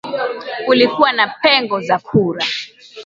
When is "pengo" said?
1.27-1.81